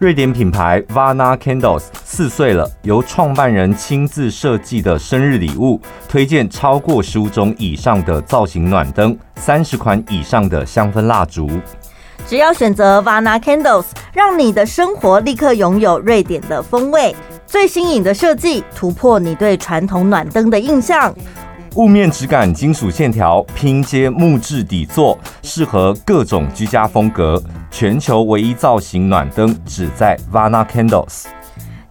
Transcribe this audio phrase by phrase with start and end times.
[0.00, 11.50] 瑞典品牌 Vana Candles 四岁了，由创办人亲自设计的生日礼物，推荐超过十五种以上的造型暖灯，三十款以上的香氛蜡烛。
[12.26, 13.84] 只要选择 Vana Candles，
[14.14, 17.14] 让你的生活立刻拥有瑞典的风味。
[17.46, 21.14] 最新颖的设计，突破你对传统暖灯的印象。
[21.76, 27.40] 雾面质感，金属线条，拼接木质底座，适合各种居家风格。
[27.70, 31.26] 全球唯一造型暖灯，只在 Vana Candles。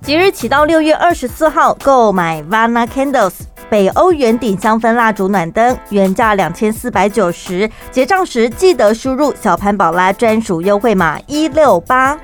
[0.01, 3.33] 即日起到六月二十四号，购买 Vana Candles
[3.69, 12.19] 北欧圆顶香氛蜡烛暖灯，原价两千四百九十，结账时记得输入小潘宝拉专属优惠码一六八。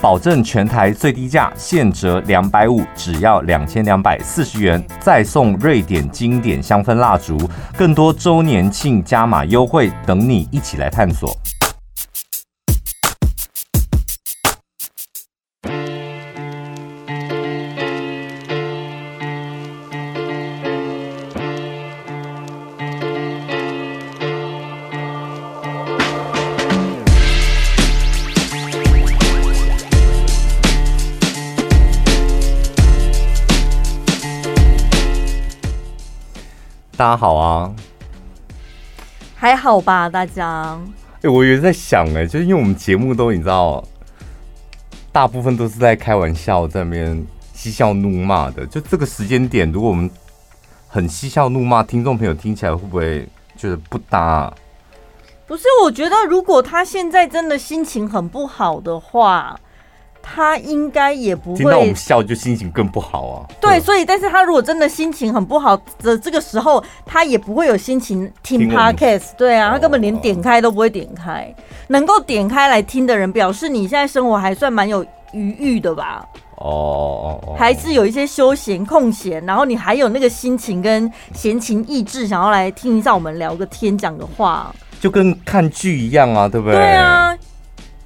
[0.00, 7.36] 保证全台最低价，现折两百五，只要两千两百四十元，再送瑞典经典香氛蜡烛，
[7.76, 11.36] 更多周年庆加码优惠等你一起来探索。
[39.60, 40.78] 好吧，大家。
[41.16, 43.84] 哎、欸，我也在想、欸，哎，就是因为我们节目都你知道，
[45.12, 48.64] 大部分都是在开玩笑，在那边嬉笑怒骂的。
[48.66, 50.10] 就这个时间点，如果我们
[50.88, 54.54] 很嬉笑怒骂，听众朋友听起来会不会觉得不搭、啊？
[55.46, 59.60] 不是，我觉得如果他现在真的心情很不好的话。
[60.22, 63.46] 他应该也不会听到我们笑就心情更不好啊。
[63.60, 69.34] 对，所以，但是他如果真的心情很不好的这个时候，他也不会有心情听 Podcast。
[69.36, 71.52] 对啊，他根本连点开都不会点开。
[71.88, 76.24] 能够点开来听的人，表示你现在生活还算蛮有余裕的吧？
[76.56, 86.76] 哦，还是有一些休闲空闲，然后你还有那个心情跟闲情逸致，想要来听一下我们聊个天讲的话，就跟看剧一样啊，对不对？
[86.76, 87.34] 对啊。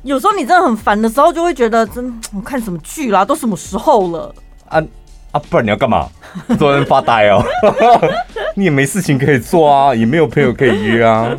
[0.05, 4.35] 有时候你真的很烦的时候，就会觉得真我看什么剧啦，都什么时候了
[4.69, 4.79] 啊
[5.33, 5.41] 啊！
[5.49, 6.07] 不然你要干嘛？
[6.59, 8.09] 坐在那发呆哦、喔？
[8.55, 11.35] 你也没事情可以做啊，也没有朋友可以约啊。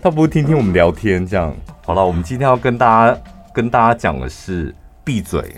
[0.00, 1.52] 他不会听听我们聊天这样？
[1.84, 3.20] 好了，我们今天要跟大家
[3.52, 5.56] 跟大家讲的是闭嘴，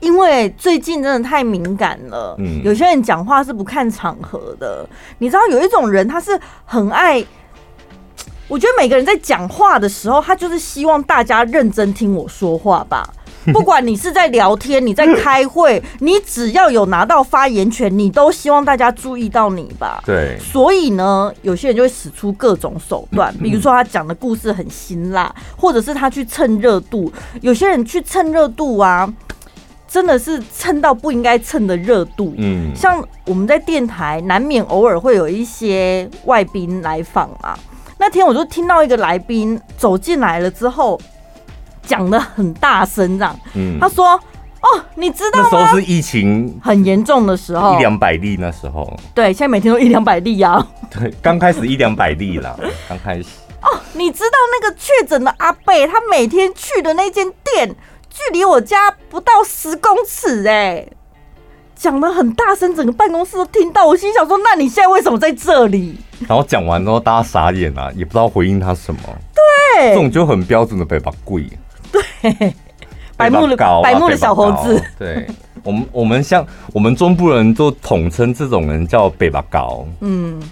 [0.00, 2.34] 因为最近真的太敏感了。
[2.38, 4.88] 嗯，有些人讲话是不看场合的。
[5.18, 7.22] 你知道有一种人，他是很爱。
[8.48, 13.06] 我觉得每个人在讲话的时候，他就是希望大家认真听我说话吧。
[13.52, 20.02] 不管你是在聊天，你在开会， 你只要有拿到发言权，你都希望大家注意到你吧。
[20.04, 20.36] 对。
[20.38, 27.10] 所以呢，有些人就会使出各种手段， 比如说他讲的故事很辛辣，或者是他去蹭热度。
[27.40, 29.10] 有些人去蹭热度啊，
[29.86, 32.34] 真的是蹭到不应该蹭的热度。
[32.36, 32.74] 嗯。
[32.74, 37.58] 像我们在电台，难免偶尔会有一些外宾来访啊。
[37.98, 41.00] 那天我就听到一个来宾走进来了之后，
[41.82, 44.12] 讲的很大声，这样，嗯，他说
[44.62, 45.48] ：“哦，你知道吗？
[45.50, 48.88] 那时候是疫情很严重的时候，一两百例那时候。
[49.14, 50.64] 对，现在每天都一两百例啊。
[50.90, 52.56] 对，刚开始一两百例啦，
[52.88, 53.28] 刚开始。
[53.62, 57.74] 哦，你知道那个确诊的阿贝，他每天去的那间店，
[58.08, 60.86] 距离我家不到十公尺，哎。”
[61.78, 63.86] 讲的很大声，整个办公室都听到。
[63.86, 65.96] 我心想说：“那你现在为什么在这里？”
[66.26, 69.00] 然后讲完之后，大家傻眼啊，也不知道回应他什么。
[69.78, 71.48] 对，这种就很标准的北巴贵。
[71.92, 72.52] 对，
[73.16, 74.82] 白木的高，白木的小猴子。
[74.98, 75.24] 对，
[75.62, 79.86] 我们我们像我们中部人都统称这种人叫北巴高。
[80.00, 80.42] 嗯，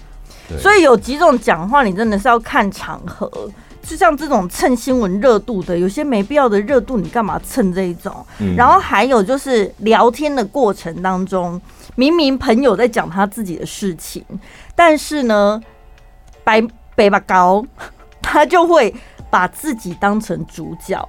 [0.57, 3.29] 所以有几种讲话，你真的是要看场合。
[3.87, 8.13] 就像这种蹭新闻热度的，有些没必要的热度，你干嘛蹭这一种？
[8.39, 8.53] 嗯。
[8.57, 11.59] 然后还有就是聊天的过程当中，
[11.95, 14.21] 明明朋友在讲他自己的事情，
[14.75, 15.61] 但是呢，
[16.43, 16.61] 白
[16.95, 17.65] 北巴高
[18.21, 18.93] 他就会
[19.29, 21.07] 把自己当成主角，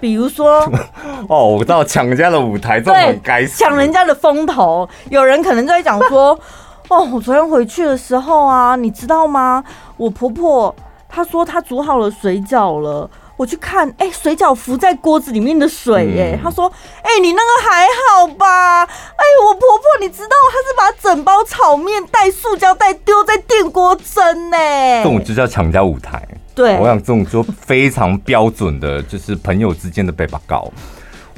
[0.00, 0.60] 比如说
[1.28, 4.88] 哦，我知道抢人家的舞台，这种该死，抢人家的风头。
[5.10, 6.30] 有人可能在讲说，
[6.88, 9.62] 哦，我昨天回去的时候啊，你知道吗？
[9.98, 10.74] 我婆婆。
[11.14, 16.66] 他说他煮好了水饺了，我去看，哎、欸，水饺浮在锅子里面的水、欸，哎、嗯，他说，
[17.02, 18.82] 哎、欸，你那个还好吧？
[18.82, 24.56] 哎、欸，我婆婆，你知道，她是把整包炒面带塑胶袋丢在电锅蒸呢。
[24.56, 26.26] 这种就叫抢家舞台。
[26.52, 30.68] 对，我想这种就非常标准的，就是朋友之间的背巴高。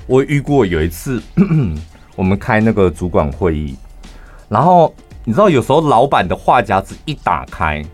[0.06, 1.22] 我遇过有一次，
[2.16, 3.76] 我们开那个主管会议，
[4.48, 4.94] 然后
[5.24, 7.84] 你知道，有时候老板的话匣子一打开。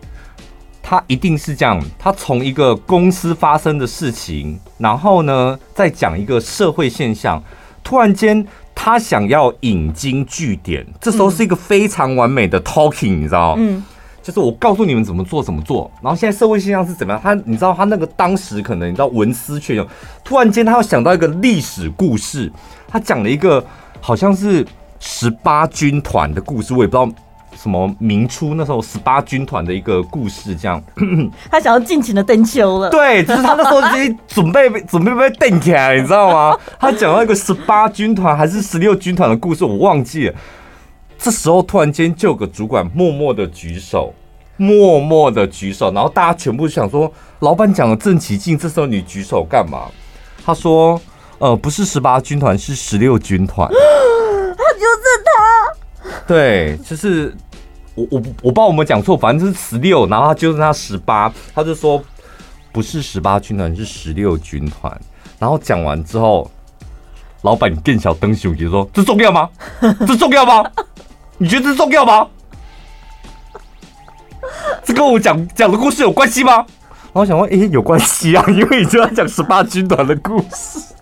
[0.83, 7.43] 他一定是这样，他从一个公司发生的事情，然后呢，再讲一个社会现象，
[7.85, 8.45] 突然间
[8.75, 13.63] 他想要引经据典，这时候是一个非常完美的 talking，你知道吗？
[13.65, 13.85] 嗯。
[14.23, 17.21] 就是我告诉你们怎么做怎么做，然后现在社会现象是怎么样？
[17.21, 19.85] 他你知道他那个当时可能你知道文思泉涌，
[20.23, 22.49] 突然间他又想到一个历史故事，
[22.87, 23.65] 他讲了一个
[24.01, 24.65] 好像是
[25.01, 27.13] 十八军团的故事，我也不知道
[27.57, 30.83] 什么明初那时候十八军团的一个故事，这样。
[31.51, 32.91] 他想要尽情的登秋了。
[32.91, 36.59] 对，就是他那时候已经准备 准备被登起来，你知道吗？
[36.81, 40.35] 他讲到一个十八军团还是十六军团的故事，我忘记了。
[41.19, 44.13] 这时候突然间就有个主管默默的举手，
[44.57, 49.87] 默默的举手，然后大家全部想说，老板讲的正起劲，这时候你举手干嘛？
[50.45, 51.01] 他说，
[51.39, 53.69] 呃，不是十八军团，是十六军团。
[53.71, 55.32] 他就是他。
[56.27, 57.35] 对，就是
[57.95, 62.03] 我我我不知道我们讲错，反正就是十六，然后他就是他十八，他就说
[62.73, 65.01] 不是十八军团，是十六军团。
[65.39, 66.51] 然后讲完之后，
[67.43, 69.49] 老板更小灯熊就说：“这重要吗？
[70.07, 70.65] 这重要吗？”
[71.39, 72.29] 你觉得这重要吗？
[74.85, 76.65] 这跟我讲讲的故事有关系吗？
[77.13, 80.95] 然后想问，哎、有关系啊，因为你就要讲十八军团的故事。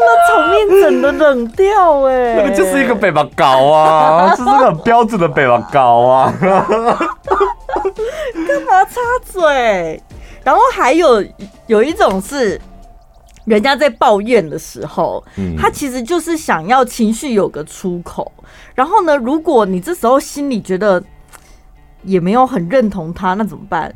[0.00, 6.32] 那场面整的冷掉哎、欸，那个就是一个北巴高啊， 这是个很标准的北巴高啊。
[6.40, 6.50] 干
[8.62, 10.02] 嘛插嘴？
[10.42, 11.24] 然后还有
[11.66, 12.60] 有一种是。
[13.46, 15.24] 人家在抱怨的时候，
[15.58, 18.30] 他其实就是想要情绪有个出口。
[18.76, 21.02] 然后呢，如果你这时候心里觉得
[22.04, 23.92] 也没有很认同他，那怎么办？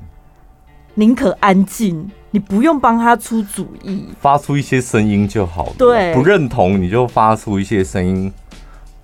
[0.95, 5.73] 宁可安静，你不用帮他出主意，发出一些声音就好了。
[5.79, 8.33] 对，不认同你就发出一些声音。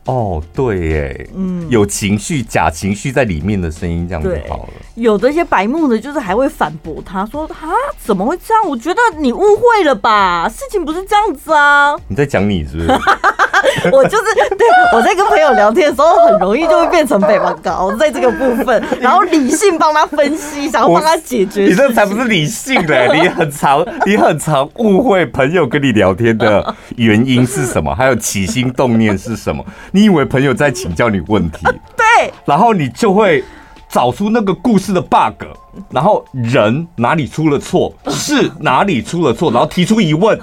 [0.06, 4.68] 哦，对耶，嗯，有情绪、假情绪在里面的声音，这样就好了。
[4.94, 7.68] 有的一些白目的，就是还会反驳他说：“啊，
[8.02, 8.66] 怎么会这样？
[8.68, 12.88] 我觉得你误会了吧，事情不是这样子啊。”你在讲你是不是？
[13.92, 14.24] 我就是
[14.56, 21.64] 对，我在跟朋友聊天的时候，很容易就会变成北方高，在这个部分， 然后理性帮他分析，想要帮他解决。
[21.66, 29.64] 你这才不是理性的，你很常， 你很常误会朋友跟你聊天的原因是什么，还有起心动念是什么。
[29.92, 31.64] 你以为朋友在请教你问题，
[31.96, 33.42] 对，然后你就会
[33.88, 35.44] 找出那个故事的 bug，
[35.90, 40.38] 然后人哪里出了错， 是哪里出了错，然后提出疑问。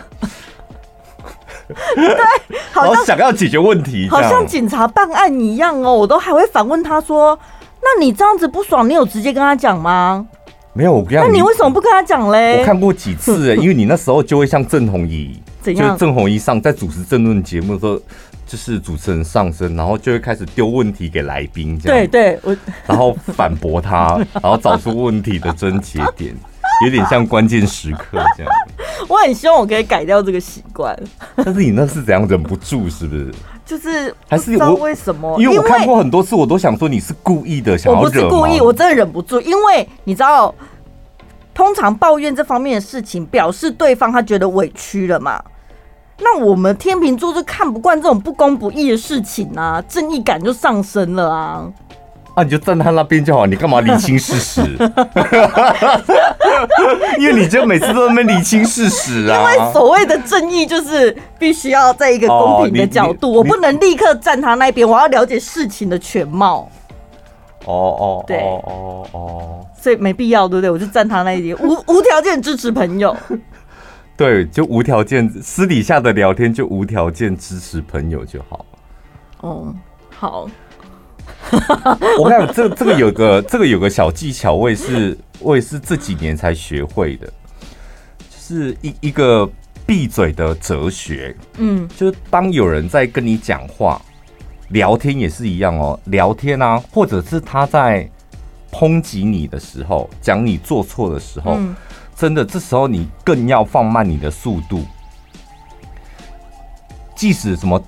[1.67, 2.17] 对，
[2.71, 5.93] 好像想要解决问题，好像警察办案一样哦。
[5.93, 7.37] 我都还会反问他说
[7.83, 10.25] ：“那你这样子不爽，你有直接跟他讲吗？”
[10.71, 12.59] 没有，我跟你讲，那你为什么不跟他讲嘞？
[12.59, 15.87] 我看过几次， 因为你那时候就会像郑弘仪，怎样？
[15.87, 17.99] 就是郑红怡上在主持政论节目的时候，
[18.47, 22.57] 就是主持人上身，然后就会开始丢问题给来宾，这样对对，我
[22.87, 26.33] 然后反驳他，然后找出问题的症结点。
[26.85, 28.53] 有点像关键时刻这样，
[29.09, 30.95] 我很希望我可以改掉这个习惯。
[31.37, 33.33] 但是你那是怎样忍不住，是不是？
[33.65, 35.35] 就是还是我为什么？
[35.41, 38.05] 因为我看过很多次，我都想说你是故意的，想要惹。
[38.05, 39.41] 我不是故意，我真的忍不住。
[39.41, 40.53] 因为你知道，
[41.51, 45.43] 通常抱怨这方面的事情，表示对方他觉得委屈了嘛。
[46.19, 51.67] 那我们天秤座就看不惯这种不公不义的事情啊，正义感就上升了啊。
[52.35, 54.61] 那、啊、你就站他那边就好，你干嘛理清事实？
[57.17, 59.37] 因为你就每次都在那边厘清事实啊。
[59.37, 66.69] 因为所谓的正义就是必须要在一个公平的角度，哦、我不能立刻站他那边，我要了解事情的全貌。
[67.65, 70.69] 哦哦，对，哦哦哦，所以没必要，对不对？
[70.69, 73.17] 我就站他那一边，无无条件支持朋友。
[74.17, 78.65] 对，就无条件私底下的聊天就无条件支持朋友就好。
[79.41, 79.75] 哦，
[80.09, 80.49] 好。
[82.19, 89.47] 我看这这个有个这个有个小技巧，我也是我也是这几年才学会的，就是一一个
[89.85, 91.35] 闭嘴的哲学。
[91.57, 94.01] 嗯，就是当有人在跟你讲话，
[94.69, 95.97] 聊天也是一样哦。
[96.05, 98.09] 聊天啊，或者是他在
[98.71, 101.57] 抨击你的时候，讲你做错的时候，
[102.17, 104.83] 真的这时候你更要放慢你的速度，
[107.15, 107.81] 即使什么。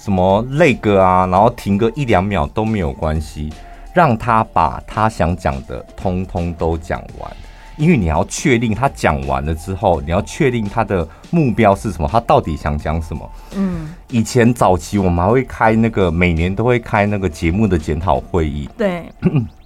[0.00, 3.52] 什么累个啊，然后停个一两秒都没有关系，
[3.92, 7.30] 让他把他想讲的通通都讲完，
[7.76, 13.30] 因为你要确定他讲完了之后，你要确定他的目标是什么，他到底想讲什么。
[13.54, 19.12] 嗯，以前早期我们还会开那个每年都会开那个节目的检讨会议，对，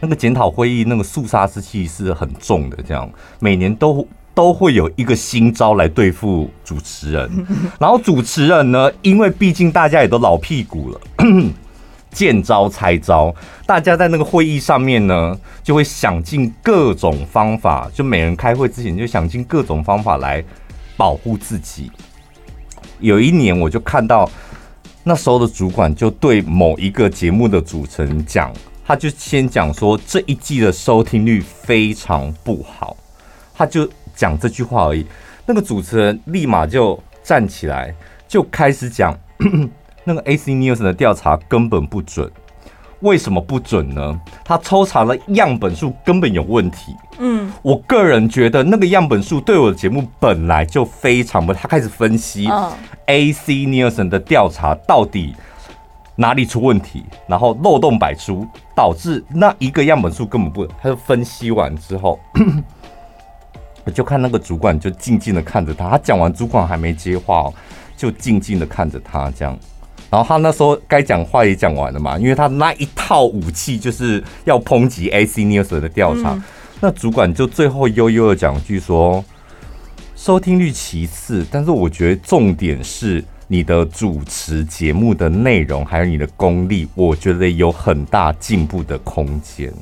[0.00, 4.06] 那个检讨会议那个肃杀之气是很重的，这样每年都。
[4.34, 7.28] 都会有一个新招来对付主持人，
[7.80, 11.00] 然后主持人呢，因为毕竟大家也都老屁股了，
[12.12, 13.34] 见招拆招，
[13.66, 20.44] 大家在那个会议上面呢，就会想尽各种方法，就每人开会之前就想尽各种方法来
[20.96, 21.90] 保护自己。
[23.00, 24.30] 有一年，我就看到
[25.02, 28.52] 那时候的主管就对某一个节目的主持人讲，
[28.88, 32.96] 他就先讲说这一季的收听率非常不好，
[33.54, 35.04] 他就讲这句话而已。
[35.44, 37.94] 那个主持人立马就站起来，
[38.26, 39.14] 就开始讲。
[40.04, 42.30] 那个 AC Nielsen 的调查根本不准，
[43.00, 44.18] 为什么不准呢？
[44.42, 46.96] 他抽查了样本数根本有问题。
[47.18, 51.52] 嗯，我个人觉得那个样本数对我的节目本来就非常不。
[51.52, 52.48] 他开始分析
[53.04, 55.34] AC Nielsen 的调查到底
[56.20, 58.44] 哪里出问题，然后漏洞百出，
[58.74, 60.66] 导致那一个样本数根本不。
[60.82, 62.18] 他就分析完之后，
[63.84, 65.88] 我 就看那个主管就静静的看着他。
[65.90, 67.54] 他讲完，主管还没接话哦，
[67.96, 69.56] 就静静的看着他这样。
[70.10, 76.36] 然后他那时候该讲话也讲完了嘛，因为他那一套武器就是要抨击 AC Nielsen 的调查。
[76.80, 79.24] 那主管就最后悠悠的讲一句说
[80.16, 89.72] ：“收听率其次，但是我觉得重点是你的主持节目的内容，还有你的功力，我觉得有很大进步的空间。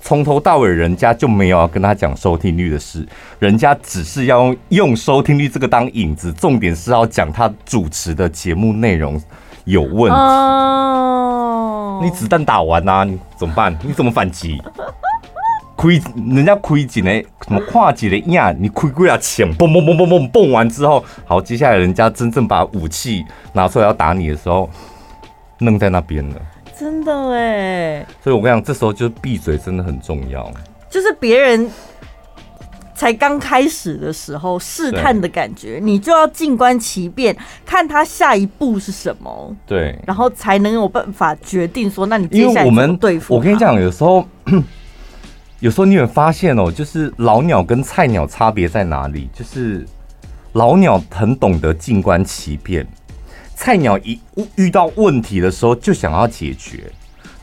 [0.00, 3.06] 从头到尾，人家就没有要跟他讲收听率的事，
[3.38, 9.20] 人家只是要用收听率这个当引子，重点是要讲他主持的节目内容。”
[9.64, 12.02] 有问题，oh.
[12.02, 13.72] 你子弹打完啊，你怎么办？
[13.84, 14.60] 你怎么反击？
[15.82, 17.10] 亏人家亏几呢？
[17.44, 18.54] 什么跨几的呀？
[18.56, 24.70] 你亏贵啊钱，嘣嘣嘣嘣嘣嘣完之后，好，接下来人家真正把武器拿出来要打你的时候，
[25.58, 26.36] 愣在那边了。
[26.78, 30.48] 真的哎，所以我跟你讲，这时候就是闭嘴真的很重要。
[30.88, 31.68] 就是别人。
[32.94, 37.36] 才刚开始的时候，试探的感觉，你就要静观其变，
[37.66, 39.56] 看他下一步是什么。
[39.66, 43.34] 对，然后才能有办法决定说，那你接下来怎么对付？
[43.34, 44.24] 我跟你讲，有时候，
[45.62, 49.30] 有时候你有发现哦，就是老鸟跟菜鸟差别在哪里？
[49.32, 49.86] 就是
[50.54, 52.84] 老鸟很懂得静观其变，
[53.54, 54.20] 菜鸟一
[54.56, 56.90] 遇到问题的时候就想要解决，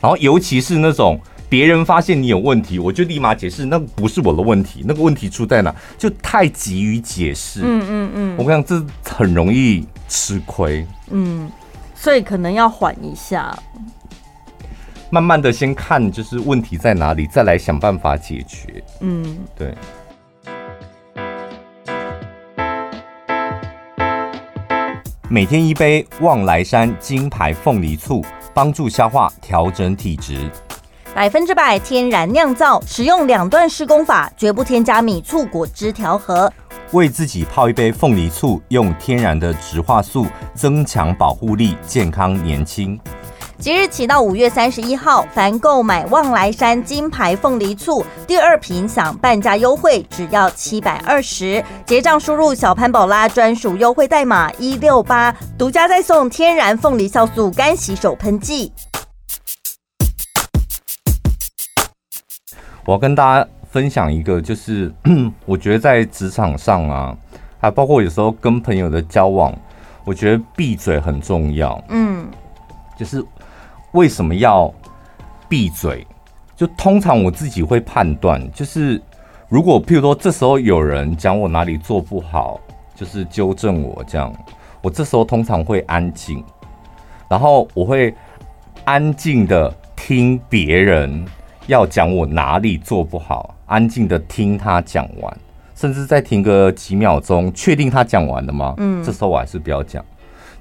[0.02, 1.18] 然后尤其是那种。
[1.48, 5.74] 别人发现你有问题，我就立马解释，那不是我的问题，那个问题出在哪？
[5.98, 7.62] 就太急于解释。
[7.64, 10.86] 嗯嗯嗯，我跟你讲，这很容易吃亏。
[11.10, 11.50] 嗯，
[11.92, 13.52] 所以可能要缓一下，
[15.12, 18.82] 慢慢的先看就是问题在哪里，再来想办法解决。
[19.00, 19.74] 嗯，对。
[25.28, 28.24] 每天一杯望来山金牌凤梨醋，
[28.54, 30.48] 帮助消化，调整体质。
[31.12, 36.52] 百分之百天然酿造，使用两段施工法，绝不添加米醋、果汁调和。
[36.92, 42.98] 为自己泡一杯凤梨醋，用天然的植化素增强保护力，健康年轻。
[43.60, 51.62] 即日起到五月三十一号，凡购买望来山金牌凤梨醋第二瓶享半价优惠，只要七百二十。
[51.84, 58.72] 结账输入小潘宝拉专属优惠代码一六八，独家再送天然凤梨酵素干洗手喷剂。
[62.86, 64.90] 我要跟大家分享一个，就是
[65.44, 67.14] 我觉得在职场上啊，
[67.60, 69.54] 还包括有时候跟朋友的交往，
[70.06, 71.78] 我觉得闭嘴很重要。
[71.90, 72.26] 嗯，
[72.96, 73.22] 就是
[73.92, 74.72] 为什么要
[75.48, 76.06] 闭嘴？
[76.56, 79.00] 就通常我自己会判断，就是
[79.48, 82.60] 如果譬如说这时候有人讲我哪里做不好，
[82.94, 84.32] 就是纠正我这样，
[84.82, 86.44] 我这时候通常会安静，
[87.28, 88.14] 然后我会
[88.84, 91.26] 安静的听别人。
[91.66, 95.38] 要讲我哪里做不好，安静的听他讲完，
[95.76, 98.74] 甚至再停个几秒钟，确定他讲完了吗？
[98.78, 100.04] 嗯，这时候我还是不要讲，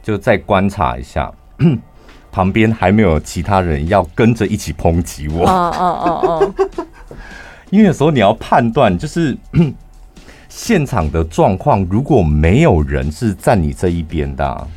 [0.04, 1.34] 就再观察一下，
[2.32, 5.46] 旁边还没有其他人要跟着一起抨击我。
[5.48, 6.86] 哦哦哦哦，
[7.70, 9.38] 因为有时候你要判断，就是
[10.50, 14.68] 现场的状况，如果没有人是站你这一边的啊，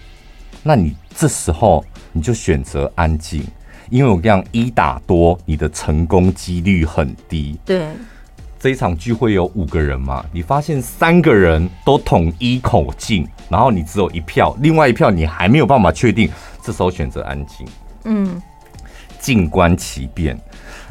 [0.62, 3.44] 那你这时候你就选择安静。
[3.90, 7.59] 因为我跟你讲，一打多，你的成功几率很低。
[7.62, 7.88] 对，
[8.59, 16.30] 这一场聚会有五个人嘛，你发现三个人都统一口径，然后你只有一票，另外一票你还没有办法确定，
[16.62, 17.66] 这时候选择安静。
[18.04, 18.40] 嗯，
[19.19, 20.38] 静观其变，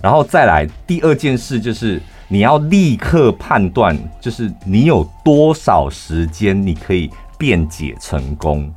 [0.02, 8.72] 然后再来第二件事就是你要立刻判断，就是你有多少时间你可以辩解成功。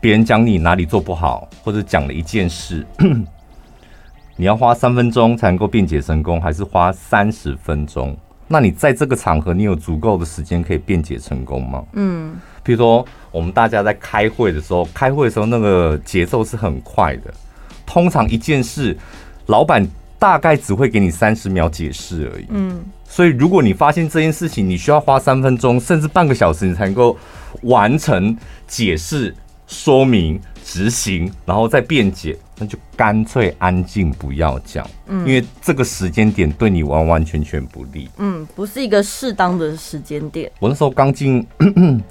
[0.00, 2.86] 别人讲你哪里做不好，或者讲了一件事，
[4.36, 8.16] 你要花三分钟才能够辩解成功，还是花三十分钟？
[8.52, 11.84] 那你在这个场合，你有足够的时间可以辩解成功吗？
[11.92, 17.32] 嗯，比如说我们大家在开会的时候，开会的时候那个节奏是很快的，
[17.86, 18.98] 通常一件事，
[19.46, 19.86] 老板
[20.18, 22.46] 大概只会给你三十秒解释而已。
[22.48, 27.16] 嗯，所以如果你发现这件事情，你需要花三分钟甚至半个小时，你才能够
[27.62, 29.32] 完成解释、
[29.68, 34.86] 说明、执行，然后再辩解，那就干脆安静不要讲。
[35.06, 38.08] 嗯，因为这个时间点对你完完全全不利。
[38.18, 40.50] 嗯，不是一个适当的时间点。
[40.58, 41.46] 我那时候刚进。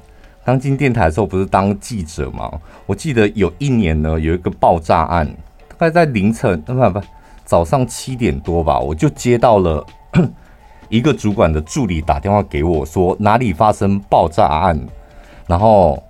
[0.46, 2.50] 刚进电台的时候，不是当记者吗？
[2.88, 5.28] 我记得有一年呢，有一个爆炸案，
[5.78, 7.00] 大概在凌晨，不不，
[7.46, 9.86] 早上七点多吧，我就接到了
[10.90, 14.80] 一个主管的助理打电话给我说哪里发生爆炸案，
[15.46, 16.02] 然后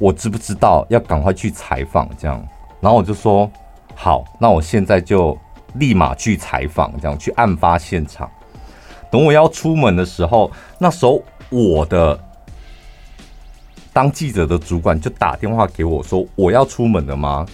[0.00, 2.44] 我知不知道要赶快去采访这样，
[2.80, 3.48] 然后我就说
[3.94, 5.38] 好，那我现在就
[5.74, 8.28] 立马去采访，这样去案发现场。
[9.08, 12.18] 等我要出门的时候，那时候我的。
[13.92, 17.44] 当记者的主管就打电话给我说：“我要出门了吗？”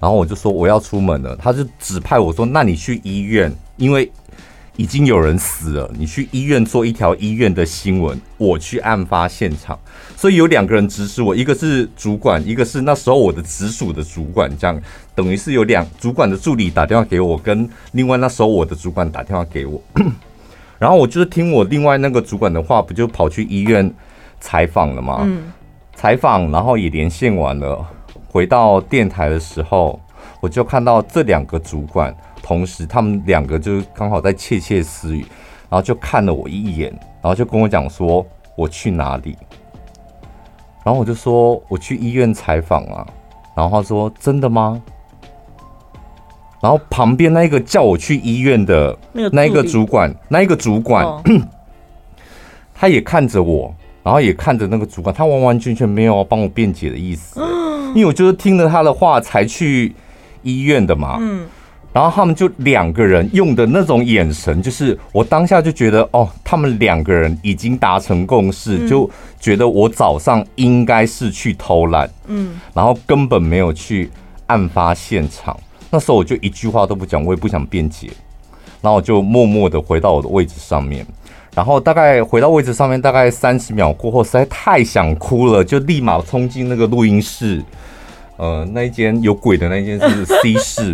[0.00, 4.10] 然后我就说：“我要出门了。”他就指派我说：“那你去医院，因为
[4.76, 8.20] 已经有人死了，你去医院做一条医院的新闻。
[8.36, 9.78] 我去案发现场，
[10.16, 14.80] 所以有两个人指使我，一个是主管，一个是那时候我的直属的主管，这样
[15.14, 19.80] 等于是有两主管的助理打电话给我，跟另外那时候我的主管打电话给我。
[20.78, 23.90] 然后我就是听我另外那个主管的话，不就跑去医院
[24.40, 25.20] 采访了吗？
[25.22, 25.52] 嗯。
[25.94, 27.86] 采访，然后也连线完了，
[28.26, 29.98] 回到电台的时候，
[30.40, 32.14] 我就看到这两个主管，
[32.44, 35.20] 同时他们两个就刚好在窃窃私语，
[35.70, 36.90] 然后就看了我一眼，
[37.22, 38.24] 然后就跟我讲说
[38.54, 39.34] 我去哪里，
[40.84, 43.06] 然后我就说我去医院采访啊，
[43.56, 44.82] 然后他说真的吗？
[46.60, 48.94] 然后旁边那个叫我去医院的
[49.32, 51.22] 那一个主管，那一个主管，哦、
[52.74, 53.74] 他也看着我。
[54.02, 57.40] 然后也看着那个主管，他完完全全没有帮我辩解的意思，
[57.96, 59.94] 因为我就是听了他的话才去
[60.42, 61.16] 医院的嘛。
[61.18, 61.46] 嗯，
[61.94, 69.08] 然后他们就两个人用的那种眼神，就是我当下就觉得，哦，他们两个人已经达成共识，就
[69.38, 74.10] 觉得我早上应该是去偷懒，嗯，然后根本没有去
[74.48, 75.56] 案发现场。
[75.88, 78.10] 那时候我就一句话都不讲，我也不想辩解，
[78.82, 81.06] 然后我就默默的回到我的位置上面。
[81.54, 87.62] 然后大概回到位置上面，大概三十秒过后，实在太想哭了，就立马冲进那个录音室。
[88.36, 90.92] 呃，那一间有鬼的那一间是 C 室，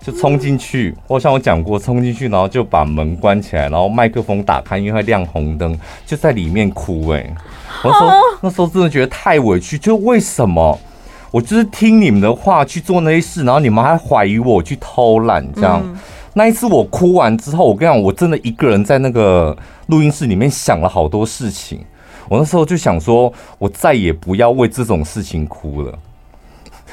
[0.00, 0.96] 就冲进去。
[1.06, 7.08] 或像我讲过，冲进去，然后就把门关起来，然后麦克风打开，因为会亮红灯，就在里面哭。
[7.10, 7.32] 哎，
[7.84, 10.78] 我说那时候真的觉得太委屈，就为什么
[11.30, 15.82] 我就是听你们的话去做那些事，然后你们还怀疑我去偷懒这样。
[16.32, 21.84] 那一次我哭完之后，我跟你讲，我真的一个人在那个录音室里面想了好多事情。
[22.28, 25.98] 我那时候就想说，我再也不要为这种事情哭了。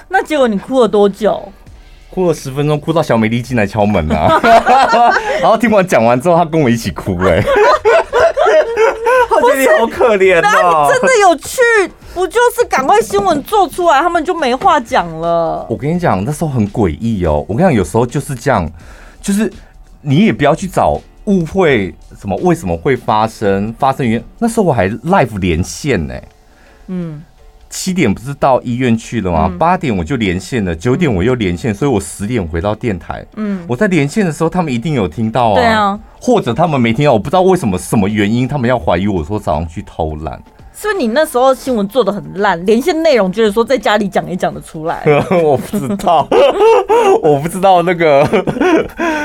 [0.10, 1.52] 那结果你哭了多久？
[2.10, 4.40] 哭了十分钟，哭到小美丽进来敲门啊。
[5.42, 7.40] 然后听完讲完之后，她跟我一起哭，欸。
[7.40, 7.44] 哎，
[9.42, 10.90] 我觉得你好可怜哦。
[10.92, 11.62] 真的有趣，
[12.14, 15.66] 不就是赶快新闻做出来，他们就没话讲了。
[15.70, 17.46] 我跟你讲，那时候很诡异哦。
[17.48, 18.70] 我跟你讲，有时候就是这样。
[19.22, 19.52] 就是
[20.02, 23.74] 你也不要去找误会什么，为什么会发生？
[23.78, 26.28] 发生原因那时候我还 live 连线呢、欸。
[26.88, 27.22] 嗯，
[27.70, 29.52] 七点不是到医院去了吗？
[29.60, 33.26] 八点我就连线了，九点我又连线，所以我十点回到电台。
[33.36, 35.56] 嗯，我在连线的时候，他们一定有听到啊。
[35.56, 40.42] 对啊，或者他们没听到，我不知道为什么什么原因，他们要怀疑我说早上去偷懒。
[40.80, 45.04] 是不是你那时候新闻做的很烂，连线内容就是说在家里讲也讲得出来？
[45.44, 46.28] 我不知道，
[47.24, 48.24] 我不知道那个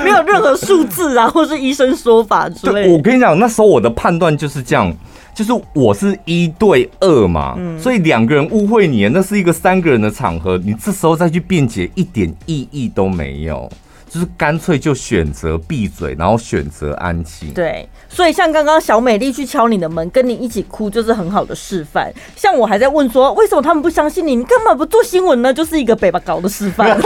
[0.03, 2.93] 没有任何数字啊，或是医生说法之类的。
[2.95, 4.91] 我跟你讲，那时候我的判断就是这样，
[5.35, 13.71] 就是我是一对二嘛，嗯、所以两个人误会你，那是一个三个人的场合，你这时候再去辩解一点意义都没有。
[14.13, 17.51] 就是干脆就选择闭嘴，然后选择安静。
[17.55, 22.13] 对，所以像刚刚小美丽去敲你的门，跟你一起哭，就是很好的示范。
[22.37, 24.37] 像我还在问说，为什么他们不相信你？
[24.37, 25.55] 你干嘛不做新闻呢？
[25.55, 27.01] 就是一个北巴搞的示范，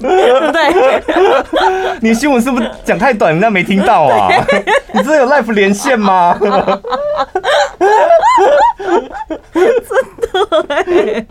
[0.00, 1.98] 对 不对？
[2.02, 4.28] 你新闻是不是讲太短，人家没听到啊？
[4.92, 6.36] 你真的有 life 连线吗？
[9.52, 11.26] 真的欸。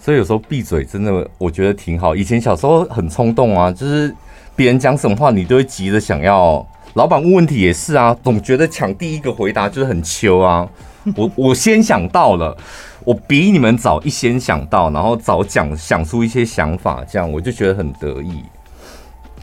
[0.00, 2.16] 所以有时候闭嘴真的，我觉得挺好。
[2.16, 4.14] 以前小时候很冲动啊，就是
[4.56, 6.66] 别人讲什么话，你都会急着想要。
[6.94, 10.66] 老板问问题也是啊，总觉得抢第一个回答就是很秋啊。
[11.14, 12.56] 我 我先想到了，
[13.04, 18.42] 我比你们早一先想到，然后早讲想出一些想法，这样我就觉得很得意。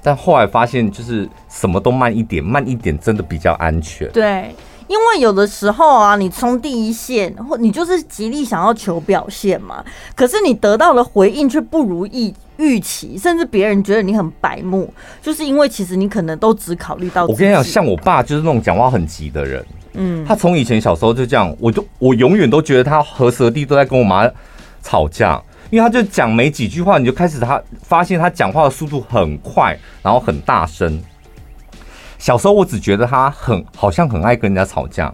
[0.01, 4.09] 但后来发现，就是什么都慢一点，慢一点真的比较安全。
[4.11, 4.53] 对。
[4.87, 9.83] 因为有的时候啊，你冲第一线，或你就是极力想要求表现嘛，
[10.15, 17.25] 可是你得到的回应却不如意预期，甚至别人觉得你很白目，就是因为其实你可能都只考虑到。
[17.25, 24.29] 我跟你讲，像我爸就是那种讲话很急的人，嗯，他从以前小时候就这样，我就我永远都觉得他和蛇弟都在跟我妈
[24.83, 31.01] 吵架，因为他就讲没几句话，你就开始他发现他讲话的速度很快，然后很大声。
[32.25, 35.13] 小时候我只觉得他很好像很爱跟人家吵架，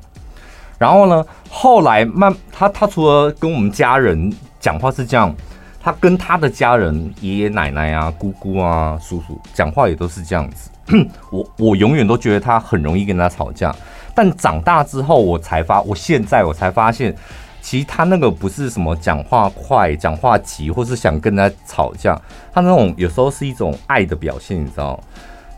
[0.77, 5.35] 然后呢，后来慢他他除了跟我们家人讲话是这样，
[5.81, 10.71] 他跟他的家人爷爷奶奶啊、姑姑啊、叔叔讲话也都是这样子。
[11.29, 13.75] 我我永远都觉得他很容易跟他吵架，
[14.15, 17.13] 但长大之后我才发，我现在我才发现，
[17.61, 22.17] 其实他那个不是什么讲话快、讲话急，或是想跟他吵架，
[22.53, 24.97] 他那种有时候是一种爱的表现，你知道？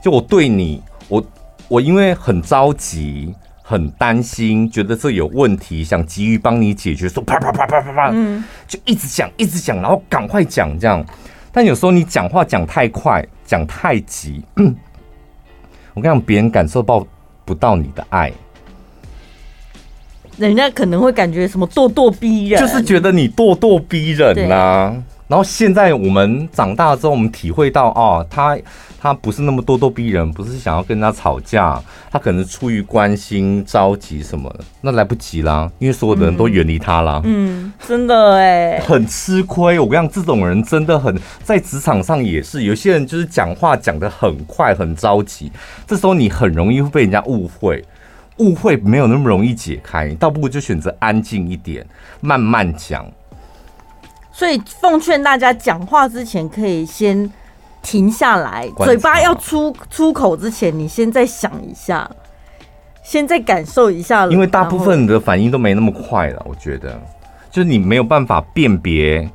[0.01, 0.81] 就我对你。
[1.09, 1.21] 我
[1.73, 3.33] 我因为很着急，
[3.63, 11.03] 很担心，觉得这有问题，想急于帮你解决，说啪啪啪啪啪啪，嗯，就一直讲，一直讲，然后赶快讲这样。
[11.51, 14.43] 但有时候你讲话讲太快，讲太急，
[15.95, 17.03] 我跟你讲，别人感受到
[17.43, 18.31] 不到你的爱，
[20.38, 25.03] 人家可能会感觉什么咄咄逼人，就是觉得你咄咄逼人呐、啊。
[25.27, 28.57] 然后现在我们长大之后，我们体会到哦，他
[28.99, 31.81] 他不是那么咄咄逼人，不是想要跟他吵架，
[32.12, 37.21] 他可能出于关心、着急什么的，那来不及啦，因为所有的人都远离他啦。
[37.23, 39.79] 嗯，真的哎，很吃亏。
[39.79, 45.51] 我跟你讲，这种人真的很在职场上也是，有些人就是讲话讲得很快，很着急，
[45.88, 47.83] 这时候你很容易会被人家误会，
[48.38, 51.86] 误会没有那么容易解开，你倒不如就选择安静一点，
[52.21, 53.05] 慢慢讲。
[54.35, 57.31] 所以奉劝大家，讲话之前可以先
[57.83, 62.09] 停下来，嘴巴要出出口之前，你先再想一下，
[63.03, 64.25] 先再感受一下。
[64.25, 66.99] 因为大部分的反应都没那么快了，我觉得，
[67.51, 69.29] 就是你没有办法辨别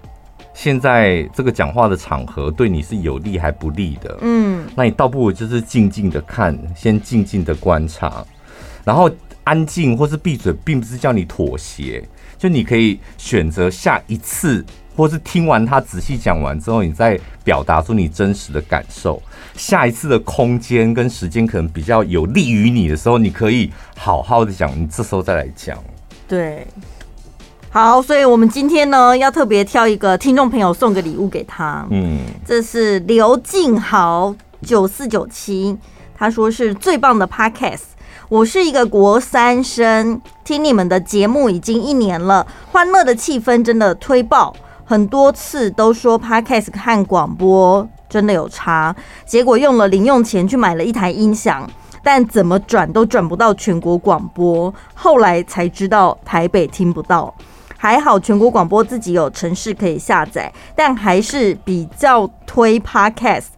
[0.52, 4.18] 现在这个讲话的场合对你是有利还不利的。
[4.22, 8.26] 嗯，那你倒不如就是静静的看，先静静的观察，
[8.84, 9.08] 然后
[9.44, 12.02] 安静或是闭嘴，并不是叫你妥协，
[12.36, 14.64] 就你可以选择下一次。
[14.98, 19.22] 或是听完他仔细讲完之后，你再表达出你真实的感受。
[19.54, 25.78] 下一次的空间跟时间可能比较有利于你的时候，你可以好好的讲，你这时候再来讲。
[26.26, 26.66] 对，
[27.70, 31.86] 好，所以我们今天呢，要特别挑一个听众朋友送个礼物给他。
[31.90, 35.78] 嗯，这是刘静豪九四九七，
[36.16, 37.94] 他说是最棒的 Podcast。
[38.28, 44.52] 我是一个国三生，听你们的节目已经一年了，欢乐的气氛真的推爆。
[44.88, 48.96] 很多次都说 Podcast 和广播真的有差，
[49.26, 51.68] 结果用了零用钱去买了一台音响，
[52.02, 54.72] 但怎么转都转不到全国广播。
[54.94, 57.34] 后来才知道台北听不到，
[57.76, 63.48] 还好全国广播自己有城市可以下载，但还是比较推 Podcast。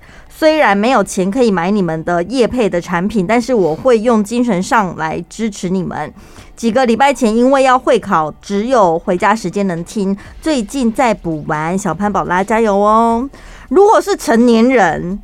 [0.40, 6.10] 虽然没有钱可以买你们的业配的产品，但是我会用精神上来支持你们。
[6.56, 11.76] 几个礼拜前因为要会考，只有回家时间能听，最近在补完。
[11.76, 13.28] 小潘宝拉加油哦！
[13.68, 15.20] 如果是成年人，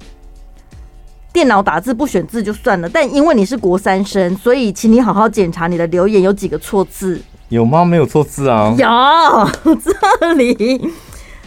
[1.32, 7.18] 电脑打字不选字就算了，但因为你是国三生，所以请你好好检查你的留言有几个错字。
[7.48, 7.86] 有吗？
[7.86, 8.74] 没有错字啊。
[8.76, 9.74] 有，
[10.20, 10.92] 这里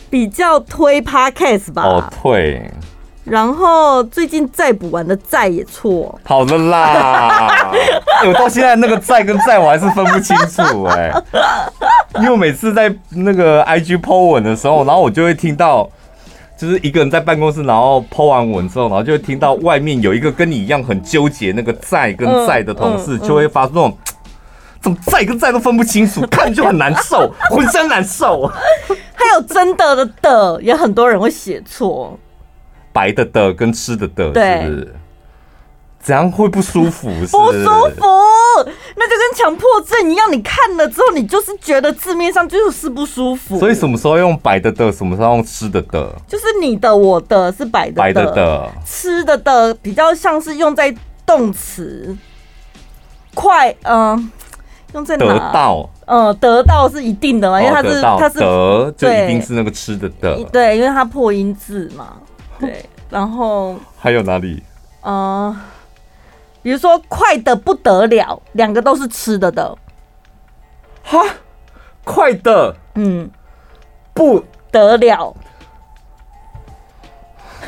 [0.09, 1.83] 比较推 Podcast 吧。
[1.83, 2.67] 哦，推。
[3.25, 7.71] 然后最近再补完的再也错，好的啦。
[8.25, 11.11] 我到现在那个再跟再我还是分不清楚哎，
[12.15, 15.87] 因为我每次在那个 IG po 文的时候，然后我就会听到，
[16.57, 23.97] 就是一个人在办公室，然后 po 完文之后，然后就会听到外面有一个跟你一样很纠结那个再跟再的同事，就会发出那种
[24.81, 28.51] 怎么再跟再都分不清楚，看就很难受， 浑身难受。
[29.13, 32.17] 还有真的的的，也很多人会写错。
[32.91, 34.95] 白的的跟吃的的，是不是？
[36.01, 37.09] 怎样会不舒服？
[37.09, 38.01] 不舒服，
[38.95, 40.31] 那就跟强迫症一样。
[40.31, 43.59] 你看了之后，你就是觉得字面上就是不舒服。
[43.59, 46.09] 所以什么时候用白的的，什么时候用吃的的？
[46.25, 52.15] 就是你的、我的是白的的，白的的，吃的的比较像是用在动词。
[53.35, 54.31] 快，嗯，
[54.93, 55.25] 用在哪？
[55.25, 60.41] 得到，嗯，得到是一定的嘛，因为它是它是得，就一定是那个吃的的。
[60.45, 62.13] 对，因为它破音字嘛。
[62.59, 64.61] 对，然后还有哪里？
[65.01, 65.57] 嗯、呃，
[66.61, 69.77] 比如说快的不得了，两个都是吃的的。
[71.03, 71.23] 哈，
[72.03, 73.31] 快的，嗯，
[74.13, 75.33] 不得了。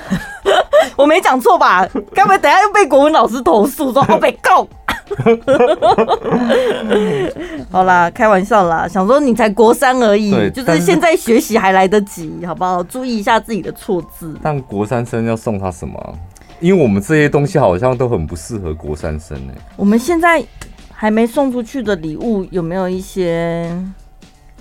[0.97, 1.87] 我没讲错吧？
[2.13, 4.67] 该不会等下又被国文老师投诉说我被告？
[7.71, 12.83] 好啦，开玩笑啦，想说你才国三而已，就是现在学习还来得及，好不好？
[12.83, 14.35] 注意一下自己的错字。
[14.41, 16.19] 但国三生要送他什么？
[16.59, 19.53] 因为我们这些东西好像都很不适合国三生呢。
[19.75, 20.43] 我们现在
[20.91, 23.67] 还没送出去的礼物有没有一些？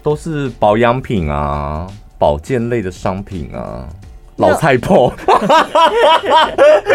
[0.03, 1.87] 都是保养品啊，
[2.19, 3.87] 保健类的商品啊。
[4.41, 5.13] 老菜婆，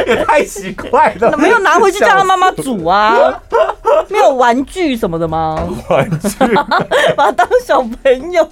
[0.08, 1.38] 也太奇怪了。
[1.38, 3.40] 没有拿回去叫他妈妈煮啊？
[4.10, 5.56] 没有玩具什么的吗？
[5.90, 6.54] 玩具，
[7.16, 8.48] 把他当小朋友。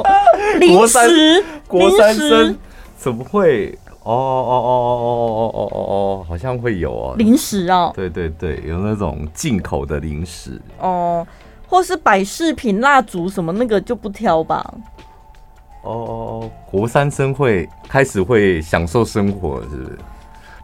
[0.60, 2.58] 零食，国三生
[2.98, 3.78] 怎么会？
[4.04, 7.16] 哦哦哦哦哦哦哦哦哦，好像会有哦。
[7.18, 7.90] 零食啊？
[7.96, 11.26] 对对对，有那种进口的零食哦，
[11.68, 14.74] 或是摆饰品、蜡烛什么那个就不挑吧。
[15.84, 19.98] 哦哦哦，国三生会开始会享受生活，是不是？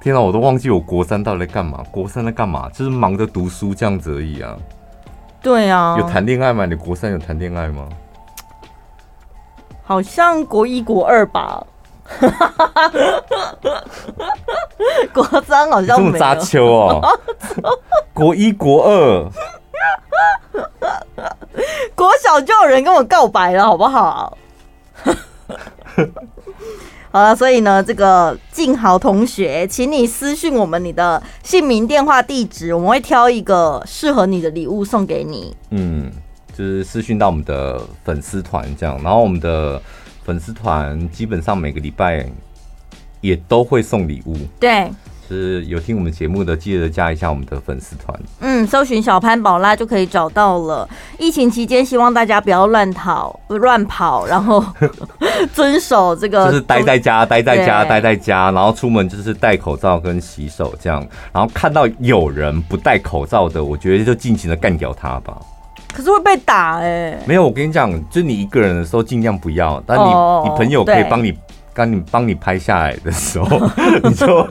[0.01, 1.83] 天哪，我都忘记我国三到底在干嘛？
[1.91, 2.69] 国三在干嘛？
[2.69, 4.55] 就是忙着读书这样子而已啊。
[5.41, 5.97] 对啊。
[5.99, 6.65] 有谈恋爱吗？
[6.65, 7.89] 你国三有谈恋爱吗？
[9.83, 11.61] 好像国一国二吧。
[15.13, 15.97] 国三好像。
[15.97, 17.01] 这么扎秋哦。
[18.13, 19.29] 国一国二。
[21.93, 24.37] 国小就有人跟我告白了，好不好？
[27.11, 35.55] 好了，所以呢，这个静豪同学，请你私讯我们你的姓名、电话、地址，我们会挑一个适合你的礼物送给你。
[35.71, 36.11] 嗯，
[36.55, 39.81] 就是私讯到我们的粉丝团这样，然后我们的
[40.23, 42.29] 粉丝团基本上每个礼拜
[43.21, 44.37] 也都会送礼物。
[44.59, 44.91] 对。
[45.35, 48.19] 是有听我们节目的，记得加一下我们的粉丝团。
[48.39, 50.89] 嗯，搜寻小潘宝拉就可以找到了。
[51.19, 54.63] 疫情期间，希望大家不要乱逃、乱跑，然后
[55.53, 61.05] 遵守这个，就是待在家、待在家、待在家，然后出门就是戴口罩跟洗手这样。
[61.31, 65.37] 然后看到有人不戴口罩的，我觉得就尽情的干掉他吧。
[65.93, 67.19] 可是会被打哎、欸。
[67.25, 71.31] 没有，我跟你讲，就你一个人的时候尽量不要，但你、oh, 你朋友可以帮你。
[71.79, 73.47] 当你帮你拍下来的时候，
[74.03, 74.45] 你就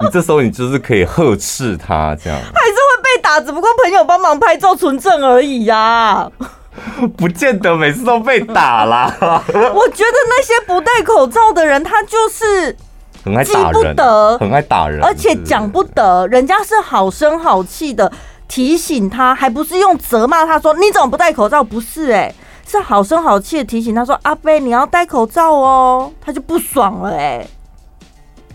[0.00, 6.30] 你这时候你就是可以呵斥他这样，还是会被打，只不过朋友帮忙拍照存证而已呀、啊，
[7.16, 9.14] 不见得每次都被打啦。
[9.22, 12.76] 我觉得那些不戴口罩的人，他就是
[13.24, 13.96] 很爱打人，
[14.40, 18.10] 很爱打人，而且讲不得，人家是好声好气的
[18.48, 21.62] 提醒他，还不是用责骂他说你怎么不戴口罩？
[21.62, 22.34] 不是哎、欸。
[22.72, 27.46] 是好声好气的提醒他说：“阿飞，你要戴口罩哦。”他就不爽了哎。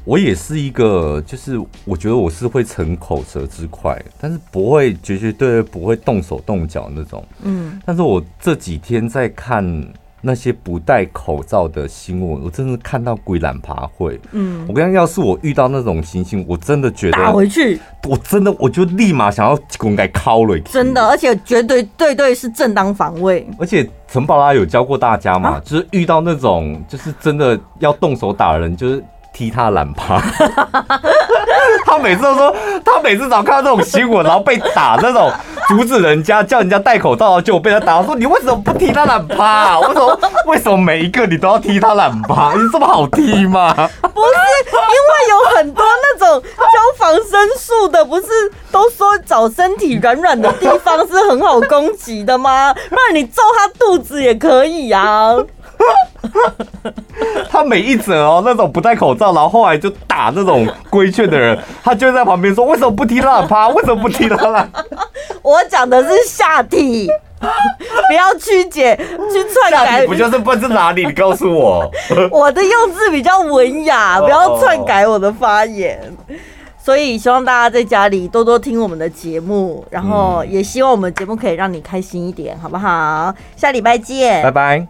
[0.03, 7.23] 我也是一个，就是我觉得我是会逞口舌之快，但是不会绝绝对对不会动手动脚那种。
[7.43, 9.87] 嗯，但是我这几天在看。
[10.27, 14.19] 那些不戴口罩的新闻，我真的看到鬼懒爬会。
[14.33, 20.59] 嗯，我跟你讲，要是我遇到那种情形，我真的觉得打回去，我真的我就立马想要滚开敲了。
[20.59, 23.47] 真的，而且绝对对对是正当防卫。
[23.57, 29.01] 而且陈宝拉有教过大家嘛，啊、就是遇到那种就是真的要动手打人，就是。
[29.33, 30.19] 踢他懒趴，
[31.85, 35.31] 他每次都说，他每次只要看到这种新闻，然后被打那种，
[35.67, 37.97] 阻止人家叫人家戴口罩，就被他打。
[37.99, 39.79] 我说你为什么不踢他懒趴？
[39.79, 42.53] 为什么为什么每一个你都要踢他懒趴？
[42.53, 43.73] 你这么好踢吗？
[43.73, 44.37] 不是，
[44.71, 48.27] 因为有很多那种教防身术的，不是
[48.71, 52.73] 都说找身体软软的地方是很好攻击的吗？
[52.89, 55.35] 不然你揍他肚子也可以啊。
[57.49, 63.67] 他每一则哦，那种不戴口罩，然后后来就打那种规劝的人， 他就在旁边说：“为什么不踢他懒趴？
[63.73, 64.69] 为什么不踢他懒？”
[65.41, 67.07] 我讲的是下体，
[67.39, 69.85] 不要曲解去篡改。
[69.85, 71.05] 下体不就是不知哪里？
[71.05, 71.89] 你告诉我，
[72.31, 75.99] 我的用字比较文雅，不要篡改我的发言。
[76.77, 83.33] 所以希望大家在家里多多听我们的节目，然后也希望我们节目可以让你开心一点，好不好？
[83.57, 84.87] 下礼拜见，拜拜。